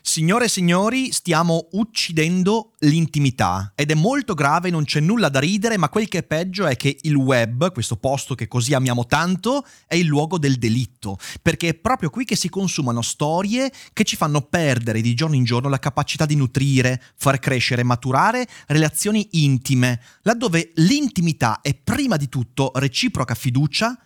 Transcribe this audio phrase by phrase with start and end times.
[0.00, 5.76] Signore e signori, stiamo uccidendo l'intimità ed è molto grave, non c'è nulla da ridere,
[5.76, 9.64] ma quel che è peggio è che il web, questo posto che così amiamo tanto,
[9.86, 14.16] è il luogo del delitto, perché è proprio qui che si consumano storie che ci
[14.16, 20.00] fanno perdere di giorno in giorno la capacità di nutrire, far crescere, maturare relazioni intime,
[20.22, 23.98] laddove l'intimità è prima di tutto reciproca fiducia,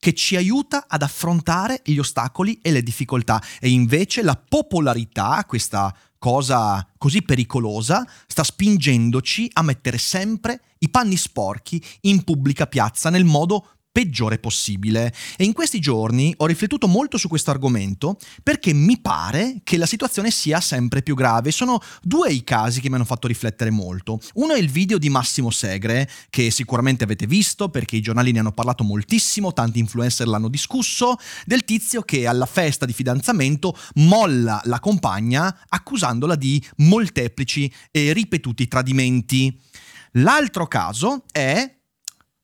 [0.00, 3.40] che ci aiuta ad affrontare gli ostacoli e le difficoltà.
[3.60, 11.16] E invece la popolarità, questa cosa così pericolosa, sta spingendoci a mettere sempre i panni
[11.16, 15.12] sporchi in pubblica piazza nel modo peggiore possibile.
[15.36, 19.86] E in questi giorni ho riflettuto molto su questo argomento perché mi pare che la
[19.86, 21.50] situazione sia sempre più grave.
[21.50, 24.20] Sono due i casi che mi hanno fatto riflettere molto.
[24.34, 28.38] Uno è il video di Massimo Segre, che sicuramente avete visto perché i giornali ne
[28.40, 34.60] hanno parlato moltissimo, tanti influencer l'hanno discusso, del tizio che alla festa di fidanzamento molla
[34.64, 39.60] la compagna accusandola di molteplici e ripetuti tradimenti.
[40.14, 41.79] L'altro caso è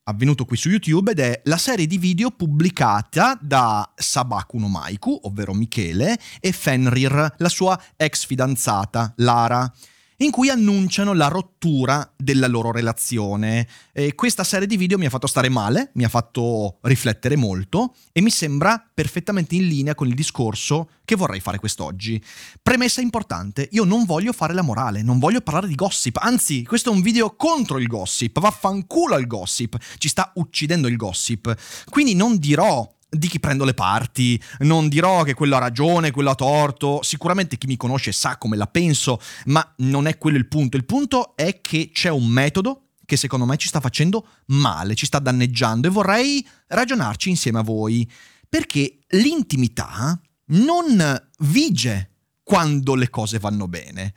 [0.09, 5.19] avvenuto qui su YouTube ed è la serie di video pubblicata da Sabaku no Maiku,
[5.23, 9.73] ovvero Michele, e Fenrir, la sua ex fidanzata Lara
[10.19, 13.67] in cui annunciano la rottura della loro relazione.
[13.93, 17.95] E questa serie di video mi ha fatto stare male, mi ha fatto riflettere molto
[18.13, 22.23] e mi sembra perfettamente in linea con il discorso che vorrei fare quest'oggi.
[22.63, 26.91] Premessa importante, io non voglio fare la morale, non voglio parlare di gossip, anzi questo
[26.91, 31.55] è un video contro il gossip, vaffanculo al gossip, ci sta uccidendo il gossip.
[31.89, 36.31] Quindi non dirò di chi prendo le parti, non dirò che quello ha ragione, quello
[36.31, 40.49] ha torto, sicuramente chi mi conosce sa come la penso, ma non è quello il
[40.49, 44.97] punto, il punto è che c'è un metodo che secondo me ci sta facendo male,
[44.97, 48.11] ci sta danneggiando e vorrei ragionarci insieme a voi,
[48.49, 52.11] perché l'intimità non vige
[52.43, 54.13] quando le cose vanno bene.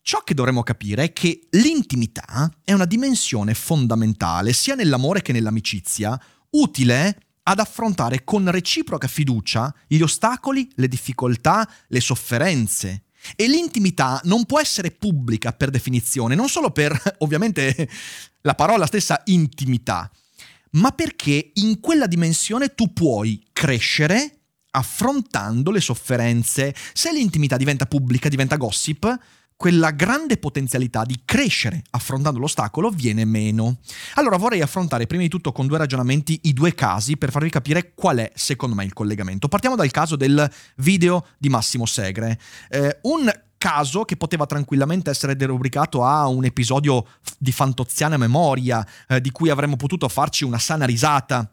[0.00, 6.20] Ciò che dovremmo capire è che l'intimità è una dimensione fondamentale sia nell'amore che nell'amicizia,
[6.50, 13.04] utile ad affrontare con reciproca fiducia gli ostacoli, le difficoltà, le sofferenze.
[13.36, 17.88] E l'intimità non può essere pubblica per definizione, non solo per, ovviamente,
[18.42, 20.10] la parola stessa intimità,
[20.72, 24.38] ma perché in quella dimensione tu puoi crescere
[24.72, 26.74] affrontando le sofferenze.
[26.92, 29.18] Se l'intimità diventa pubblica, diventa gossip,
[29.62, 33.78] quella grande potenzialità di crescere affrontando l'ostacolo viene meno.
[34.14, 37.92] Allora vorrei affrontare prima di tutto con due ragionamenti i due casi per farvi capire
[37.94, 39.46] qual è secondo me il collegamento.
[39.46, 42.40] Partiamo dal caso del video di Massimo Segre.
[42.68, 47.06] Eh, un caso che poteva tranquillamente essere derubricato a un episodio
[47.38, 51.48] di fantoziana memoria, eh, di cui avremmo potuto farci una sana risata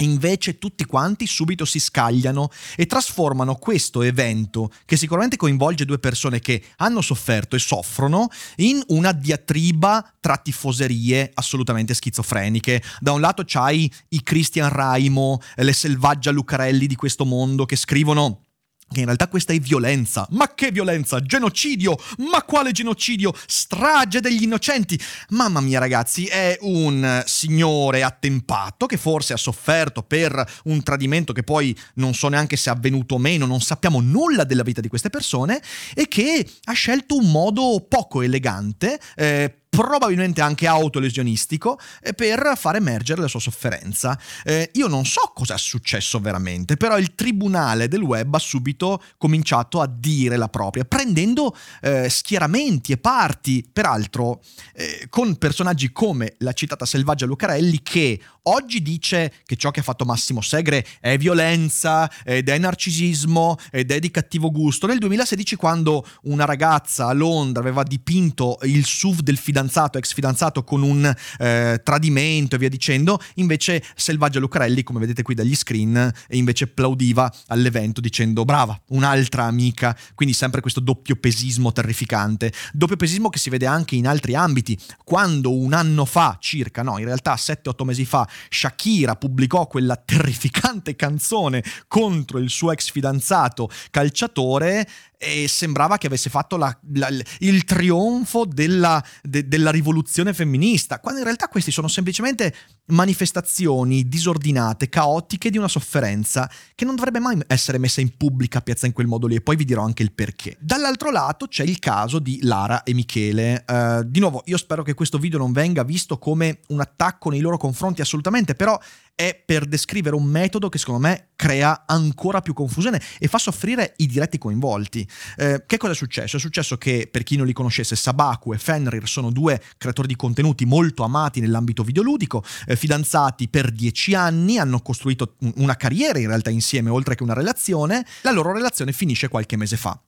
[0.00, 6.40] invece tutti quanti subito si scagliano e trasformano questo evento, che sicuramente coinvolge due persone
[6.40, 12.82] che hanno sofferto e soffrono, in una diatriba tra tifoserie assolutamente schizofreniche.
[13.00, 18.43] Da un lato c'hai i Christian Raimo, le selvaggia Lucarelli di questo mondo che scrivono
[18.92, 20.26] che in realtà questa è violenza.
[20.30, 21.20] Ma che violenza?
[21.20, 21.96] Genocidio!
[22.30, 23.32] Ma quale genocidio?
[23.46, 24.98] Strage degli innocenti!
[25.30, 31.42] Mamma mia ragazzi, è un signore attempato che forse ha sofferto per un tradimento che
[31.42, 34.88] poi non so neanche se è avvenuto o meno, non sappiamo nulla della vita di
[34.88, 35.60] queste persone
[35.94, 42.76] e che ha scelto un modo poco elegante eh, probabilmente anche autolesionistico, eh, per far
[42.76, 44.18] emergere la sua sofferenza.
[44.44, 49.02] Eh, io non so cosa è successo veramente, però il tribunale del web ha subito
[49.18, 54.42] cominciato a dire la propria, prendendo eh, schieramenti e parti, peraltro
[54.74, 59.82] eh, con personaggi come la citata Selvaggia Lucarelli che oggi dice che ciò che ha
[59.82, 64.86] fatto Massimo Segre è violenza ed è narcisismo ed è di cattivo gusto.
[64.86, 70.12] Nel 2016 quando una ragazza a Londra aveva dipinto il SUV del fidanzato fidanzato, ex
[70.12, 75.54] fidanzato con un eh, tradimento e via dicendo, invece Selvaggia Lucarelli, come vedete qui dagli
[75.54, 82.96] screen, invece plaudiva all'evento dicendo brava, un'altra amica, quindi sempre questo doppio pesismo terrificante, doppio
[82.96, 87.04] pesismo che si vede anche in altri ambiti, quando un anno fa circa, no, in
[87.04, 94.86] realtà 7-8 mesi fa, Shakira pubblicò quella terrificante canzone contro il suo ex fidanzato calciatore,
[95.24, 101.20] e sembrava che avesse fatto la, la, il trionfo della, de, della, rivoluzione femminista, quando
[101.20, 102.54] in realtà questi sono semplicemente
[102.86, 108.86] manifestazioni disordinate, caotiche di una sofferenza che non dovrebbe mai essere messa in pubblica piazza
[108.86, 110.56] in quel modo lì e poi vi dirò anche il perché.
[110.60, 113.64] Dall'altro lato c'è il caso di Lara e Michele.
[113.66, 117.40] Uh, di nuovo, io spero che questo video non venga visto come un attacco nei
[117.40, 118.78] loro confronti assolutamente, però
[119.14, 123.94] è per descrivere un metodo che secondo me crea ancora più confusione e fa soffrire
[123.98, 125.08] i diretti coinvolti.
[125.36, 126.36] Eh, che cosa è successo?
[126.36, 130.16] È successo che, per chi non li conoscesse, Sabaku e Fenrir sono due creatori di
[130.16, 136.26] contenuti molto amati nell'ambito videoludico, eh, fidanzati per dieci anni, hanno costruito una carriera in
[136.26, 138.04] realtà insieme, oltre che una relazione.
[138.22, 140.00] La loro relazione finisce qualche mese fa.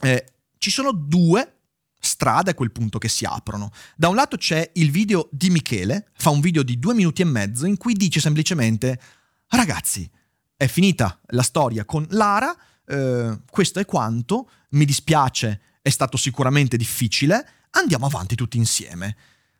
[0.00, 0.24] Eh,
[0.58, 1.59] ci sono due
[2.00, 3.70] strade a quel punto che si aprono.
[3.94, 7.26] Da un lato c'è il video di Michele, fa un video di due minuti e
[7.26, 9.00] mezzo in cui dice semplicemente
[9.48, 10.10] ragazzi,
[10.56, 12.56] è finita la storia con Lara,
[12.86, 19.16] eh, questo è quanto, mi dispiace, è stato sicuramente difficile, andiamo avanti tutti insieme.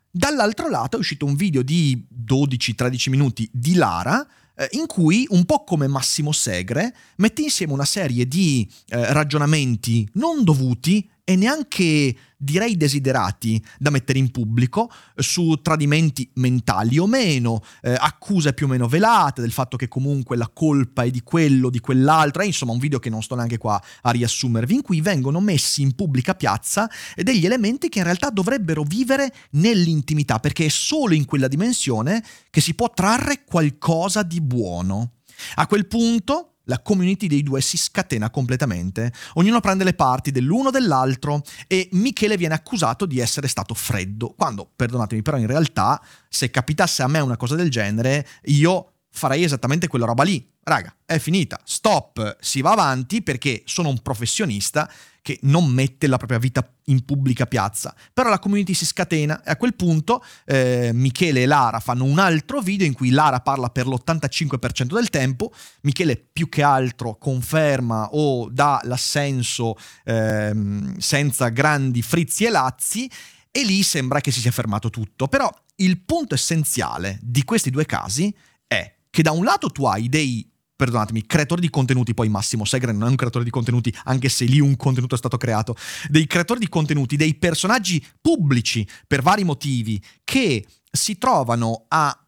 [0.09, 5.45] Dall'altro lato è uscito un video di 12-13 minuti di Lara eh, in cui, un
[5.45, 12.15] po' come Massimo Segre, mette insieme una serie di eh, ragionamenti non dovuti e neanche
[12.37, 18.69] direi desiderati da mettere in pubblico su tradimenti mentali o meno, eh, accuse più o
[18.69, 22.71] meno velate del fatto che comunque la colpa è di quello, di quell'altro, è insomma
[22.71, 26.33] un video che non sto neanche qua a riassumervi, in cui vengono messi in pubblica
[26.33, 32.23] piazza degli elementi che in realtà dovrebbero vivere nell'intimità, perché è solo in quella dimensione
[32.49, 35.13] che si può trarre qualcosa di buono.
[35.55, 40.71] A quel punto la community dei due si scatena completamente, ognuno prende le parti dell'uno
[40.71, 46.49] dell'altro e Michele viene accusato di essere stato freddo, quando, perdonatemi, però in realtà se
[46.49, 50.50] capitasse a me una cosa del genere, io farei esattamente quella roba lì.
[50.63, 54.89] Raga, è finita, stop, si va avanti perché sono un professionista
[55.23, 57.95] che non mette la propria vita in pubblica piazza.
[58.13, 62.19] Però la community si scatena e a quel punto eh, Michele e Lara fanno un
[62.19, 68.09] altro video in cui Lara parla per l'85% del tempo, Michele più che altro conferma
[68.11, 70.53] o dà l'assenso eh,
[70.97, 73.09] senza grandi frizzi e lazzi
[73.49, 75.27] e lì sembra che si sia fermato tutto.
[75.27, 78.33] Però il punto essenziale di questi due casi
[78.67, 80.50] è che da un lato tu hai dei
[80.81, 84.45] perdonatemi, creatori di contenuti, poi Massimo Segre non è un creatore di contenuti, anche se
[84.45, 85.75] lì un contenuto è stato creato,
[86.09, 92.27] dei creatori di contenuti, dei personaggi pubblici per vari motivi che si trovano a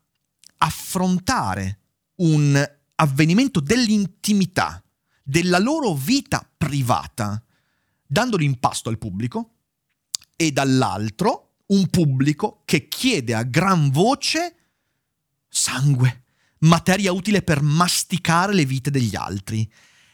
[0.58, 1.80] affrontare
[2.18, 2.64] un
[2.94, 4.84] avvenimento dell'intimità,
[5.24, 7.44] della loro vita privata,
[8.06, 9.56] dandolo in pasto al pubblico,
[10.36, 14.56] e dall'altro un pubblico che chiede a gran voce
[15.50, 16.23] sangue
[16.64, 19.70] materia utile per masticare le vite degli altri.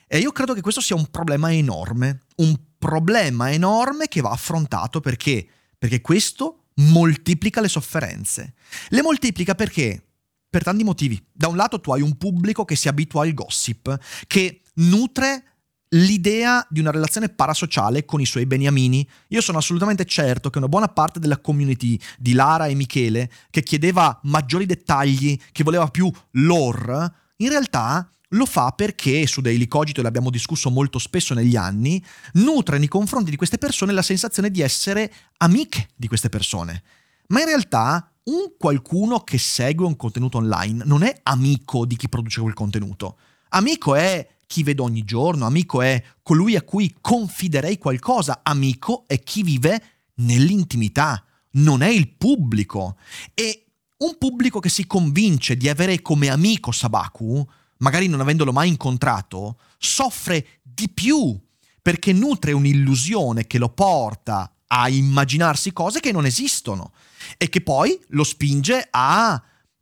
[0.07, 5.01] E io credo che questo sia un problema enorme, un problema enorme che va affrontato
[5.01, 5.47] perché?
[5.77, 8.53] Perché questo moltiplica le sofferenze.
[8.89, 10.03] Le moltiplica perché?
[10.49, 11.23] Per tanti motivi.
[11.31, 15.43] Da un lato tu hai un pubblico che si abitua al gossip, che nutre
[15.89, 19.07] l'idea di una relazione parasociale con i suoi beniamini.
[19.29, 23.63] Io sono assolutamente certo che una buona parte della community di Lara e Michele, che
[23.63, 30.03] chiedeva maggiori dettagli, che voleva più lore, in realtà lo fa perché, su Daily Cogito
[30.03, 32.03] l'abbiamo discusso molto spesso negli anni,
[32.33, 36.83] nutre nei confronti di queste persone la sensazione di essere amiche di queste persone.
[37.27, 42.09] Ma in realtà un qualcuno che segue un contenuto online non è amico di chi
[42.09, 43.17] produce quel contenuto.
[43.49, 49.21] Amico è chi vedo ogni giorno, amico è colui a cui confiderei qualcosa, amico è
[49.21, 49.83] chi vive
[50.15, 52.97] nell'intimità, non è il pubblico.
[53.35, 58.69] E un pubblico che si convince di avere come amico Sabaku, magari non avendolo mai
[58.69, 61.39] incontrato, soffre di più
[61.79, 66.91] perché nutre un'illusione che lo porta a immaginarsi cose che non esistono
[67.37, 69.39] e che poi lo spinge a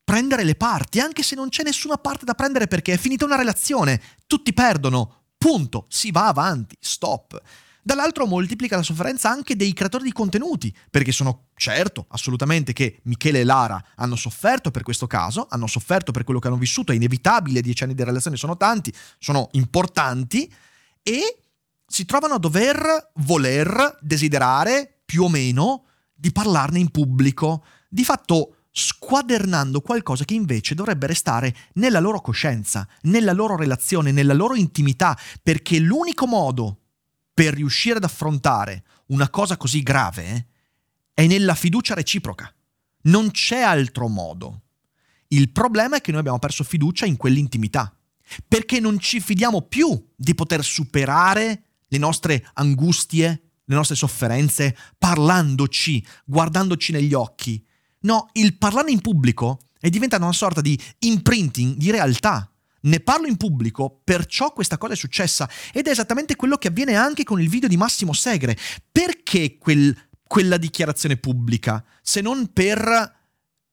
[0.07, 3.35] prendere le parti, anche se non c'è nessuna parte da prendere perché è finita una
[3.35, 7.37] relazione, tutti perdono, punto, si va avanti, stop.
[7.83, 13.41] Dall'altro moltiplica la sofferenza anche dei creatori di contenuti, perché sono certo, assolutamente, che Michele
[13.41, 16.95] e Lara hanno sofferto per questo caso, hanno sofferto per quello che hanno vissuto, è
[16.95, 20.49] inevitabile, dieci anni di relazione sono tanti, sono importanti,
[21.03, 21.41] e
[21.85, 25.83] si trovano a dover voler, desiderare, più o meno,
[26.13, 32.87] di parlarne in pubblico, di fatto squadernando qualcosa che invece dovrebbe restare nella loro coscienza,
[33.03, 36.81] nella loro relazione, nella loro intimità, perché l'unico modo
[37.33, 40.45] per riuscire ad affrontare una cosa così grave eh,
[41.13, 42.53] è nella fiducia reciproca.
[43.03, 44.61] Non c'è altro modo.
[45.29, 47.91] Il problema è che noi abbiamo perso fiducia in quell'intimità,
[48.47, 56.05] perché non ci fidiamo più di poter superare le nostre angustie, le nostre sofferenze, parlandoci,
[56.25, 57.65] guardandoci negli occhi.
[58.01, 62.49] No, il parlare in pubblico è diventato una sorta di imprinting di realtà.
[62.79, 66.95] Ne parlo in pubblico, perciò questa cosa è successa ed è esattamente quello che avviene
[66.95, 68.57] anche con il video di Massimo Segre.
[68.91, 71.83] Perché quel, quella dichiarazione pubblica?
[72.01, 73.15] Se non per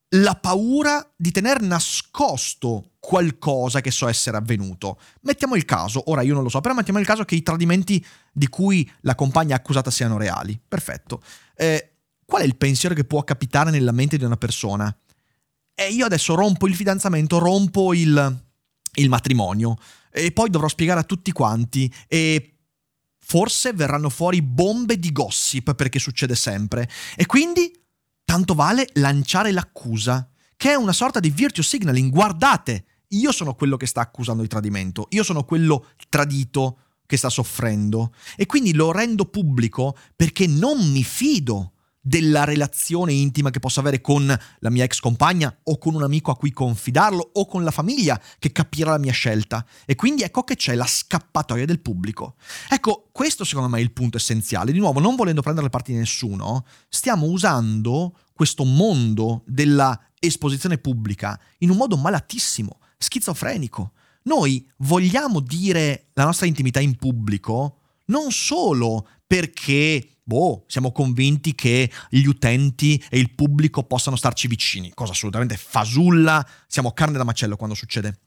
[0.09, 4.99] la paura di tener nascosto qualcosa che so essere avvenuto.
[5.21, 8.03] Mettiamo il caso, ora io non lo so, però mettiamo il caso che i tradimenti
[8.31, 10.59] di cui la compagna accusata siano reali.
[10.67, 11.21] Perfetto.
[11.55, 11.94] Eh,
[12.25, 14.95] qual è il pensiero che può capitare nella mente di una persona?
[15.73, 18.43] E io adesso rompo il fidanzamento, rompo il,
[18.93, 19.75] il matrimonio
[20.09, 22.55] e poi dovrò spiegare a tutti quanti e
[23.19, 26.89] forse verranno fuori bombe di gossip perché succede sempre.
[27.15, 27.71] E quindi
[28.23, 32.11] tanto vale lanciare l'accusa, che è una sorta di virtue signaling.
[32.11, 37.29] Guardate, io sono quello che sta accusando di tradimento, io sono quello tradito che sta
[37.29, 41.73] soffrendo e quindi lo rendo pubblico perché non mi fido
[42.07, 44.27] della relazione intima che posso avere con
[44.59, 48.21] la mia ex compagna o con un amico a cui confidarlo o con la famiglia
[48.37, 49.65] che capirà la mia scelta.
[49.87, 52.35] E quindi ecco che c'è la scappatoia del pubblico.
[52.69, 54.71] Ecco, questo secondo me è il punto essenziale.
[54.71, 60.77] Di nuovo, non volendo prendere le parti di nessuno, stiamo usando questo mondo della esposizione
[60.77, 63.93] pubblica in un modo malatissimo, schizofrenico.
[64.25, 71.89] Noi vogliamo dire la nostra intimità in pubblico non solo perché boh, siamo convinti che
[72.09, 77.55] gli utenti e il pubblico possano starci vicini, cosa assolutamente fasulla, siamo carne da macello
[77.55, 78.19] quando succede.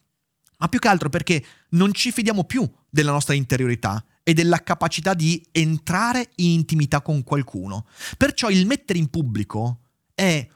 [0.59, 5.15] Ma più che altro perché non ci fidiamo più della nostra interiorità e della capacità
[5.15, 7.87] di entrare in intimità con qualcuno.
[8.17, 9.81] Perciò il mettere in pubblico
[10.15, 10.47] è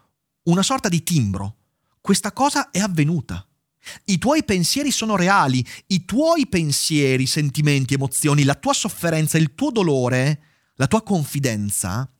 [0.45, 1.57] una sorta di timbro.
[2.01, 3.47] Questa cosa è avvenuta.
[4.05, 9.71] I tuoi pensieri sono reali, i tuoi pensieri, sentimenti, emozioni, la tua sofferenza, il tuo
[9.71, 12.11] dolore, la tua confidenza,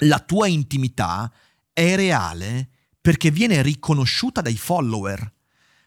[0.00, 1.32] la tua intimità
[1.72, 5.32] è reale perché viene riconosciuta dai follower.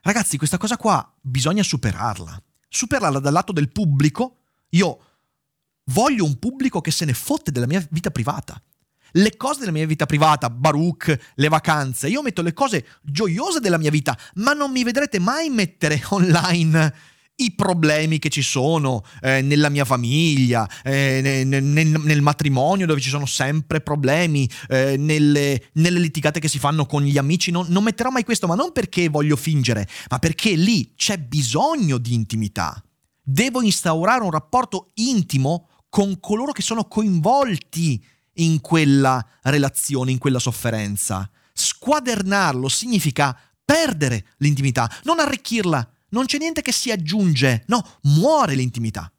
[0.02, 2.42] Ragazzi, questa cosa qua bisogna superarla.
[2.68, 4.38] Superarla dal lato del pubblico.
[4.70, 5.04] Io
[5.86, 8.62] voglio un pubblico che se ne fotte della mia vita privata
[9.14, 12.08] le cose della mia vita privata, Baruch, le vacanze.
[12.08, 16.94] Io metto le cose gioiose della mia vita, ma non mi vedrete mai mettere online
[17.40, 23.02] i problemi che ci sono eh, nella mia famiglia, eh, nel, nel, nel, matrimonio dove
[23.02, 27.52] ci sono sempre problemi, eh, nelle, nelle, litigate che si fanno con gli amici.
[27.52, 31.98] Non, non metterò mai questo, ma non perché voglio fingere, ma perché lì c'è bisogno
[31.98, 32.82] di intimità.
[33.22, 38.04] Devo instaurare un rapporto intimo con coloro che sono coinvolti
[38.34, 41.30] in quella relazione, in quella sofferenza.
[41.54, 45.88] Squadernarlo significa perdere l'intimità, non arricchirla.
[46.10, 49.12] Non c'è niente che si aggiunge, no, muore l'intimità.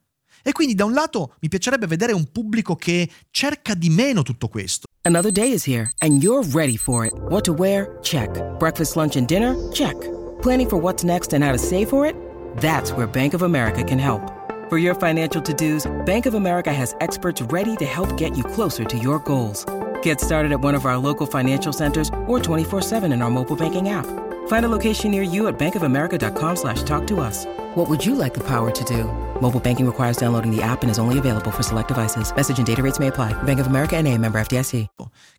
[0.43, 4.47] E quindi da un lato mi piacerebbe vedere un pubblico che cerca di meno tutto
[4.47, 4.87] questo.
[5.03, 7.13] Another day is here and you're ready for it.
[7.29, 7.97] What to wear?
[8.01, 8.29] Check.
[8.57, 9.55] Breakfast, lunch and dinner?
[9.71, 9.95] Check.
[10.41, 12.15] Planning for what's next and how to save for it?
[12.57, 14.21] That's where Bank of America can help.
[14.69, 18.83] For your financial to-dos, Bank of America has experts ready to help get you closer
[18.85, 19.65] to your goals.
[20.01, 23.89] Get started at one of our local financial centers or 24-7 in our mobile banking
[23.89, 24.07] app.
[24.47, 27.45] Find a location near you at bankofamerica.com slash talk to us.
[27.75, 29.05] What would you like the power to do?
[29.41, 32.31] Mobile banking requires downloading the app and is only available for select devices.
[32.35, 33.33] Message and data rates may apply.
[33.43, 34.87] Bank of America and a member FDIC.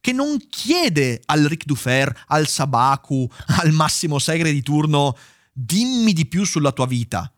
[0.01, 3.29] Che non chiede al Ric Dufer, al Sabaku,
[3.63, 5.17] al Massimo Segre di turno
[5.53, 7.31] dimmi di più sulla tua vita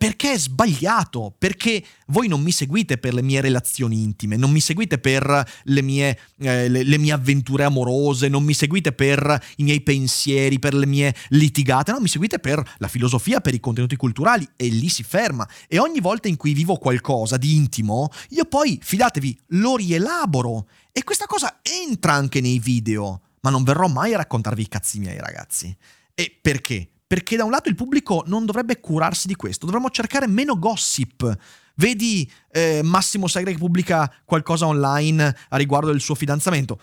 [0.00, 4.60] perché è sbagliato, perché voi non mi seguite per le mie relazioni intime, non mi
[4.60, 9.62] seguite per le mie, eh, le, le mie, avventure amorose, non mi seguite per i
[9.62, 13.96] miei pensieri, per le mie litigate, no, mi seguite per la filosofia, per i contenuti
[13.96, 15.46] culturali e lì si ferma.
[15.68, 20.66] E ogni volta in cui vivo qualcosa di intimo, io poi, fidatevi, lo rielaboro.
[20.92, 24.98] E questa cosa entra anche nei video, ma non verrò mai a raccontarvi i cazzi
[24.98, 25.76] miei ragazzi.
[26.14, 26.88] E perché?
[27.10, 31.36] Perché da un lato il pubblico non dovrebbe curarsi di questo, dovremmo cercare meno gossip.
[31.74, 36.80] Vedi eh, Massimo Segre che pubblica qualcosa online a riguardo del suo fidanzamento.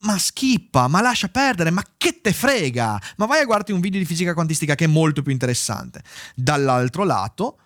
[0.00, 3.00] Ma schippa, ma lascia perdere, ma che te frega?
[3.18, 6.02] Ma vai a guardarti un video di fisica quantistica che è molto più interessante.
[6.34, 7.58] Dall'altro lato,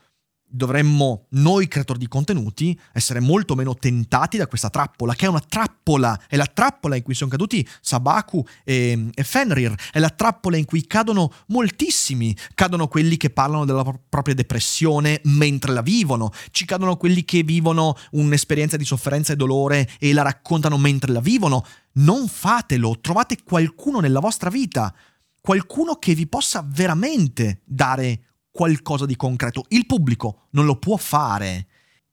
[0.53, 5.41] dovremmo noi creatori di contenuti essere molto meno tentati da questa trappola, che è una
[5.41, 10.57] trappola, è la trappola in cui sono caduti Sabaku e, e Fenrir, è la trappola
[10.57, 16.67] in cui cadono moltissimi, cadono quelli che parlano della propria depressione mentre la vivono, ci
[16.67, 21.65] cadono quelli che vivono un'esperienza di sofferenza e dolore e la raccontano mentre la vivono.
[21.95, 24.95] Non fatelo, trovate qualcuno nella vostra vita,
[25.41, 29.65] qualcuno che vi possa veramente dare qualcosa di concreto.
[29.69, 31.67] Il pubblico non lo può fare.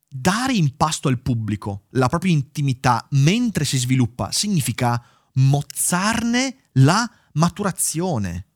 [0.08, 5.04] Dare in pasto al pubblico la propria intimità mentre si sviluppa significa
[5.34, 8.48] mozzarne la maturazione.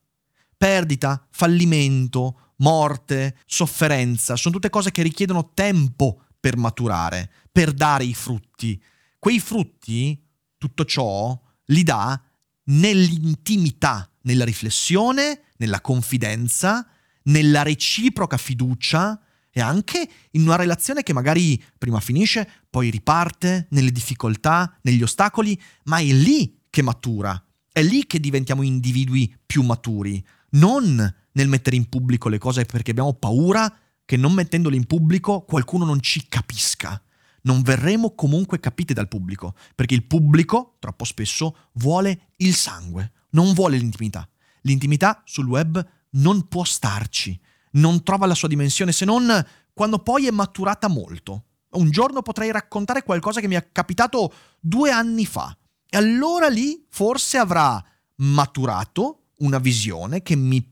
[0.57, 8.13] Perdita, fallimento, morte, sofferenza, sono tutte cose che richiedono tempo per maturare, per dare i
[8.13, 8.81] frutti.
[9.19, 10.19] Quei frutti,
[10.57, 12.19] tutto ciò, li dà
[12.65, 16.87] nell'intimità, nella riflessione, nella confidenza,
[17.24, 19.20] nella reciproca fiducia
[19.51, 25.60] e anche in una relazione che magari prima finisce, poi riparte, nelle difficoltà, negli ostacoli,
[25.84, 31.75] ma è lì che matura, è lì che diventiamo individui più maturi, non nel mettere
[31.75, 33.72] in pubblico le cose perché abbiamo paura
[34.06, 37.01] che non mettendole in pubblico qualcuno non ci capisca.
[37.46, 43.53] Non verremo comunque capiti dal pubblico, perché il pubblico troppo spesso vuole il sangue, non
[43.53, 44.27] vuole l'intimità.
[44.62, 47.39] L'intimità sul web non può starci,
[47.72, 51.46] non trova la sua dimensione se non quando poi è maturata molto.
[51.72, 55.58] Un giorno potrei raccontare qualcosa che mi è capitato due anni fa
[55.89, 57.84] e allora lì forse avrà
[58.17, 60.72] maturato una visione che mi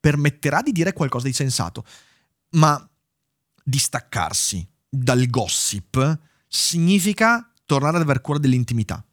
[0.00, 1.84] permetterà di dire qualcosa di sensato.
[2.50, 2.88] Ma
[3.62, 9.04] distaccarsi dal gossip significa tornare ad aver cura dell'intimità.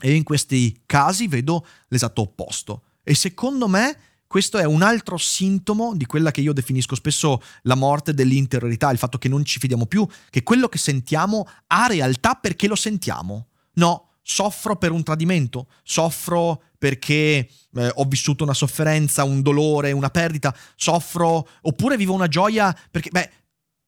[0.00, 2.82] E in questi casi vedo l'esatto opposto.
[3.04, 3.98] E secondo me
[4.34, 8.98] questo è un altro sintomo di quella che io definisco spesso la morte dell'interiorità, il
[8.98, 13.46] fatto che non ci fidiamo più, che quello che sentiamo ha realtà perché lo sentiamo.
[13.74, 20.10] No, soffro per un tradimento, soffro perché eh, ho vissuto una sofferenza, un dolore, una
[20.10, 23.30] perdita, soffro oppure vivo una gioia perché, beh,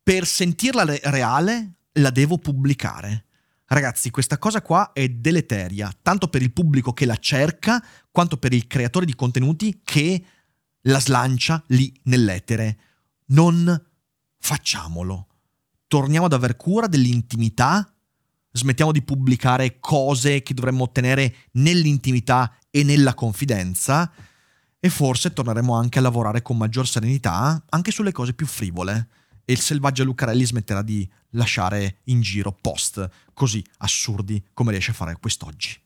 [0.01, 3.25] per sentirla re- reale la devo pubblicare.
[3.67, 8.53] Ragazzi, questa cosa qua è deleteria, tanto per il pubblico che la cerca, quanto per
[8.53, 10.23] il creatore di contenuti che
[10.87, 12.79] la slancia lì nell'etere.
[13.27, 13.85] Non
[14.39, 15.29] facciamolo.
[15.87, 17.93] Torniamo ad aver cura dell'intimità,
[18.53, 24.11] smettiamo di pubblicare cose che dovremmo ottenere nell'intimità e nella confidenza
[24.79, 29.09] e forse torneremo anche a lavorare con maggior serenità anche sulle cose più frivole
[29.45, 34.95] e il selvaggio Lucarelli smetterà di lasciare in giro post così assurdi come riesce a
[34.95, 35.86] fare quest'oggi.